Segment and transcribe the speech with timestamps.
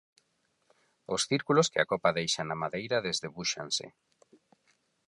[1.13, 3.85] Os círculos que a copa deixa na madeira desdebúxanse.